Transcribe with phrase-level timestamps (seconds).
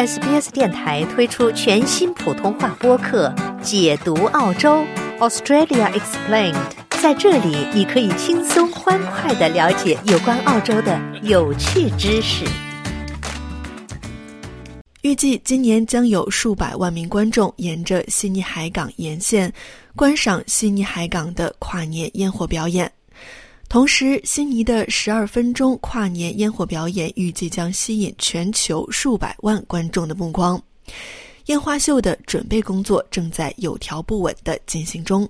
[0.00, 3.28] SBS 电台推出全新普通话播客
[3.60, 4.82] 《解读澳洲
[5.18, 6.54] Australia Explained》。
[7.02, 12.46] 在这里，你可以轻松欢快的了解有关澳洲的有趣知识。
[15.02, 19.52] 预计今年将有数百万名观众沿着悉尼海港沿线
[19.94, 22.90] 观赏悉尼海港的跨年烟火表演。
[23.70, 30.60] 同时，悉尼的十二分钟跨年烟火表演预计将吸引全球数百万观众的目光。
[31.46, 35.26] 烟花秀的准备工作正在有条不紊地进行中。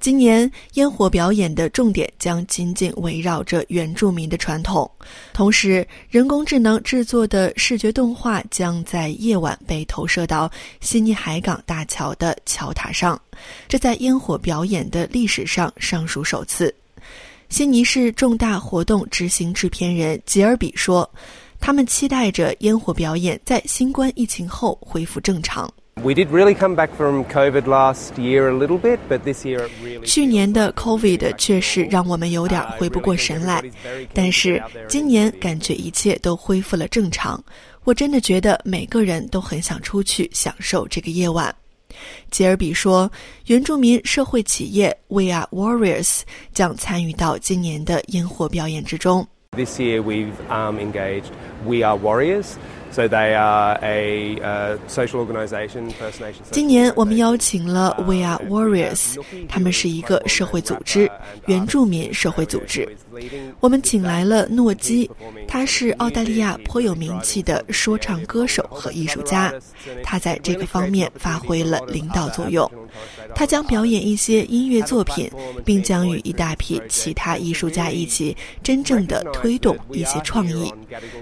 [0.00, 4.90] 今年烟火表演的重点将紧紧围绕着原住民的传统，
[5.34, 13.20] 同时，人工智能制作的视觉动画将在夜晚被投射到悉尼海港大桥的桥塔上，
[13.68, 16.74] 这在烟火表演的历史上尚属首次。
[17.52, 21.08] 悉尼市重大活动执行制片人吉尔比说
[21.60, 25.70] ：“他们期待着烟火表演在新冠疫情后恢复正常。”
[26.02, 29.68] We did really come back from COVID last year a little bit, but this year
[29.84, 30.00] really.
[30.06, 33.62] 去年的 COVID 确实让我们有点回不过神来，
[34.14, 37.38] 但是今年感觉一切都恢复了正常。
[37.84, 41.54] 我真的觉得每个人都很想出去享受这个夜晚。
[42.30, 43.10] 吉尔比说
[43.46, 46.20] ：“原住民社会企业 We Are Warriors
[46.52, 51.30] 将参与到今年的烟火表演之中。” This year we've um, engaged
[51.66, 52.56] We Are Warriors.
[52.90, 56.48] So they are a uh, social organization, First Nations.
[56.50, 59.18] 今年我们邀请了 We Are Warriors，
[59.50, 61.10] 他们是一个社会组织，
[61.44, 62.88] 原住民社会组织。
[63.60, 65.10] 我们请来了诺基，
[65.46, 69.52] 他是澳大利亚颇有名气的说唱歌手和艺术家，
[70.02, 72.70] 他在这个方面发挥了领导作用。
[73.34, 75.30] 他将表演一些音乐作品，
[75.64, 80.72] 并将与一大批其他艺术家一起真正的推动一些创意。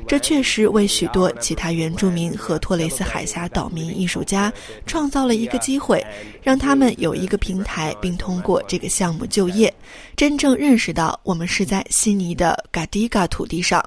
[0.07, 4.53] 这确实为许多其他原住民和托雷斯海峡岛民艺术家
[4.87, 6.05] 创造了一个机会，
[6.43, 9.73] 让他们有一个平台，并通过这个项目就业，
[10.17, 13.85] 真正认识到我们是在悉尼的嘎迪嘎土地上，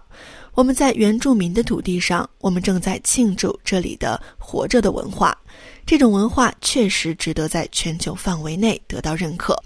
[0.55, 5.35] 我们在原住民的土地上，我们正在庆祝这里的活着的文化。
[5.83, 9.59] 这种文化确实值得在全球范围内得到认可。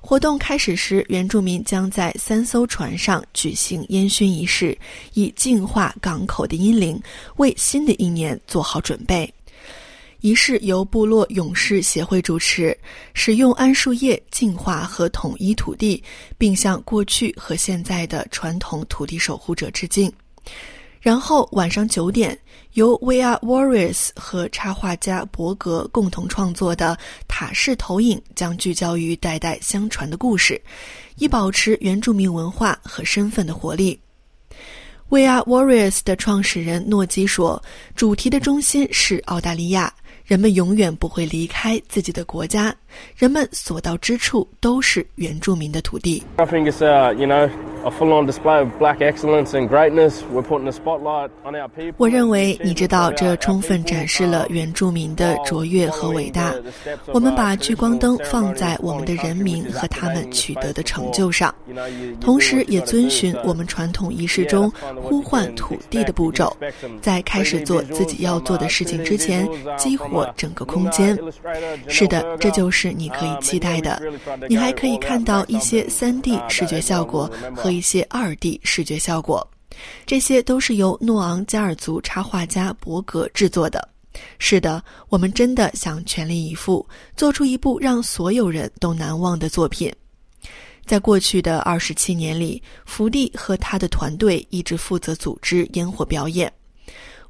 [0.00, 4.76] 活动开始时，原住民将在三艘船上举行烟熏仪式，
[5.12, 7.00] 以净化港口的阴灵，
[7.36, 9.30] 为新的一年做好准备。
[10.20, 12.76] 仪式由部落勇士协会主持，
[13.12, 16.02] 使用桉树叶净化和统一土地，
[16.38, 20.10] 并向过去和现在的传统土地守护者致敬。
[21.00, 22.38] 然后晚上九点，
[22.74, 30.62] 由 We Are Warriors 和插画家伯格共同创作的塔式投影将聚焦于代代相传的故事，
[31.16, 33.98] 以保持原住民文化和身份的活力。
[35.08, 37.60] We Are Warriors 的创始人诺基说
[37.96, 39.92] ：“主题的中心是澳大利亚，
[40.24, 42.74] 人们永远不会离开自己的国家，
[43.16, 46.22] 人们所到之处都是原住民的土地。”
[47.84, 50.22] A full-on display of black excellence and greatness.
[50.32, 51.94] We're putting a spotlight on our people.
[51.98, 56.54] 我认为你知道，这充分展示了原住民的卓越和伟大。
[57.12, 61.52] 我们把聚光灯放在我们的人民和他们取得的成就上，
[62.20, 64.70] 同时也遵循我们传统仪式中
[65.02, 66.56] 呼唤土地的步骤，
[67.00, 71.18] 在开始做自己要做的事情之前，激活整个空间。
[71.88, 74.00] 是的，这就是你可以期待的。
[74.48, 77.71] 你还可以看到一些 3D 视觉效果和。
[77.72, 79.46] 一些二 D 视觉效果，
[80.06, 83.88] 这些都是由诺昂加尔族插画家伯格制作的。
[84.38, 89.90] 是的，我们真的想全力以赴，做出一部让所有人都难忘的作品。
[90.84, 96.52] 在过去的二十七年里，福地和他的团队一直负责组织烟火表演。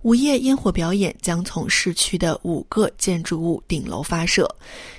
[0.03, 4.53] 午夜烟火表演将从市区的五个建筑物顶楼发射，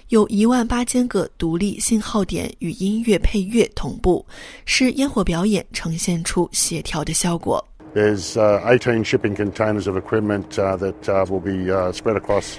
[0.08, 4.26] 有一万八千个独立信号点与音乐配乐同步，
[4.64, 7.62] 使烟火表演呈现出协调的效果。
[7.94, 12.54] There's eighteen shipping containers of equipment that will be spread across.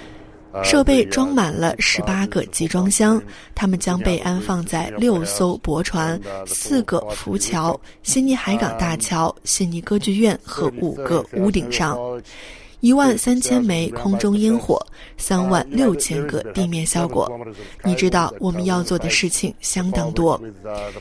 [0.62, 3.20] 设备装满了十八个集装箱，
[3.54, 11.98] 它们将被安放在六艘驳船、四个浮桥、悉尼海港大桥、悉尼歌剧院和五个屋顶上。
[12.84, 14.78] 一万三千枚空中烟火，
[15.16, 17.26] 三万六千个地面效果。
[17.82, 20.38] 你知道我们要做的事情相当多。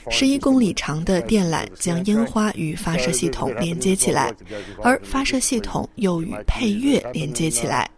[0.10, 4.34] 十一公里长的电缆将烟花与发射系统连接起来，
[4.82, 7.92] 而发射系统又与配乐连接起来。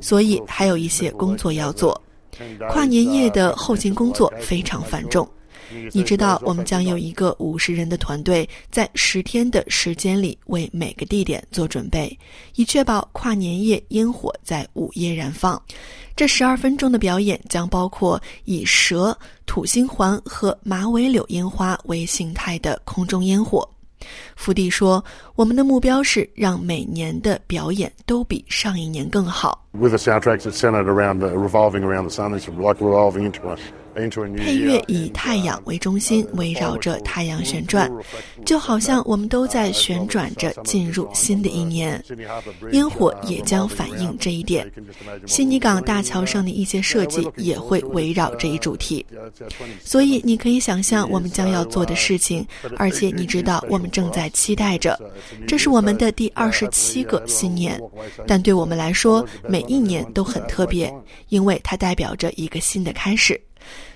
[0.00, 2.00] 所以还有一些工作要做。
[2.70, 5.28] 跨年夜的后勤工作非常繁重。
[5.92, 12.18] 你知道，我们将有一个五十人的团队，在十天的时间里为每个地点做准备，
[12.54, 15.60] 以确保跨年夜烟火在午夜燃放。
[16.16, 19.16] 这十二分钟的表演将包括以蛇、
[19.46, 23.68] 土星环和马尾柳烟花为形态的空中烟火。
[24.36, 33.40] 福地说：“我们的目标是让每年的表演都比上一年更好。” With the soundtracks that centered around the revolving around the sun, it's like revolving into
[33.48, 33.56] a
[34.36, 37.90] 配乐以太阳为中心，围绕着太阳旋转，
[38.44, 42.02] 就好像我们都在旋转着进入新的一年。
[42.72, 44.70] 烟火也将反映这一点。
[45.26, 49.04] 悉尼港大桥上的一些设计也会围绕这一主题。
[49.82, 52.46] 所以你可以想象我们将要做的事情，
[52.76, 54.98] 而且你知道我们正在期待着。
[55.46, 57.80] 这是我们的第二十七个新年，
[58.26, 60.92] 但对我们来说，每一年都很特别，
[61.30, 63.40] 因为它代表着一个新的开始。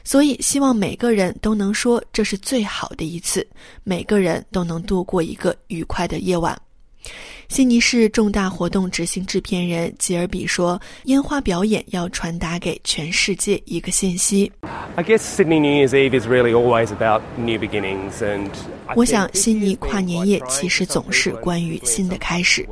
[0.04, 3.46] 所以，希望每个人都能说这是最好的一次，
[3.84, 6.60] 每个人都能度过一个愉快的夜晚。
[7.48, 14.50] 悉尼市重大活动执行制片人吉尔比说：“烟花表演要传达给全世界一个信息。”
[14.94, 18.48] I guess Sydney New Year's Eve is really always about new beginnings, and
[18.94, 22.66] 我想悉尼跨年夜其实总是关于新的开始。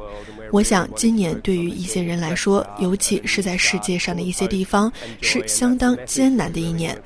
[0.53, 6.97] 我想，今年对于一些人来说，尤其是在世界上的一些地方，是相当艰难的一年。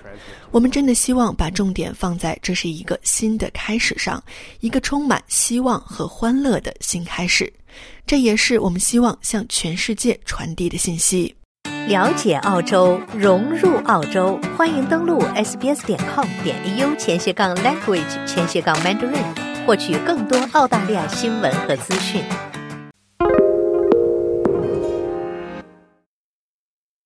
[0.51, 4.23] 我们真的希望把重点放在这是一个新的开始上，
[4.61, 7.53] 一个充满希望和欢乐的新开始。
[8.07, 11.35] 这也是我们希望向全世界传递的信息。
[11.87, 22.23] 了解澳洲，融入澳洲，欢迎登录 sbs 点 com 点 au 前斜杠 language 前斜杠 mandarin，获取更多澳大利亚新闻和资讯。